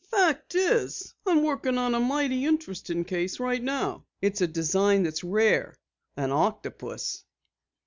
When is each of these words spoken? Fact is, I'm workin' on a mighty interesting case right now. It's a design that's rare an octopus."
Fact 0.09 0.55
is, 0.55 1.13
I'm 1.27 1.43
workin' 1.43 1.77
on 1.77 1.93
a 1.93 1.99
mighty 1.99 2.43
interesting 2.45 3.03
case 3.05 3.39
right 3.39 3.61
now. 3.61 4.03
It's 4.19 4.41
a 4.41 4.47
design 4.47 5.03
that's 5.03 5.23
rare 5.23 5.77
an 6.17 6.31
octopus." 6.31 7.23